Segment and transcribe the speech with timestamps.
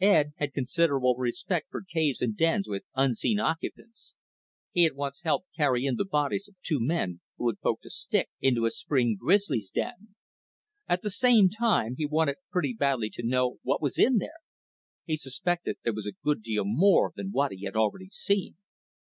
[0.00, 4.14] Ed had considerable respect for caves and dens with unseen occupants
[4.72, 7.90] he had once helped carry in the bodies of two men who had poked a
[7.90, 10.16] stick into a spring grizzly's den.
[10.88, 14.40] At the same time, he wanted pretty badly to know what was in there.
[15.04, 18.56] He suspected there was a good deal more than what he had already seen.